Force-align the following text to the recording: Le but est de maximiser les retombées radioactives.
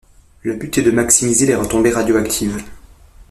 Le 0.41 0.55
but 0.55 0.79
est 0.79 0.81
de 0.81 0.89
maximiser 0.89 1.45
les 1.45 1.53
retombées 1.53 1.91
radioactives. 1.91 2.63